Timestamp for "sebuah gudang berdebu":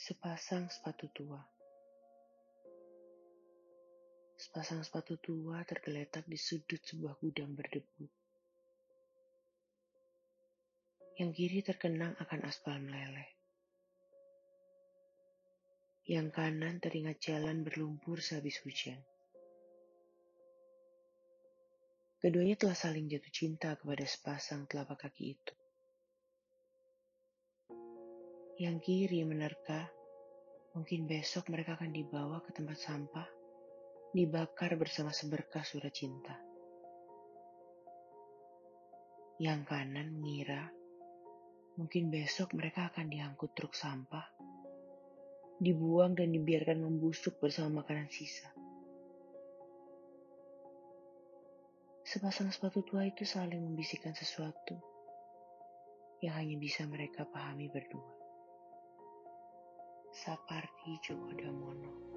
6.80-8.08